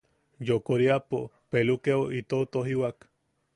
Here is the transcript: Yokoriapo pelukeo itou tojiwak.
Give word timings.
Yokoriapo 0.47 1.19
pelukeo 1.51 2.03
itou 2.21 2.43
tojiwak. 2.51 2.97